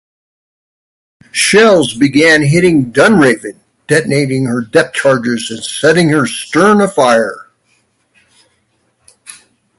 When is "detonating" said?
3.85-4.45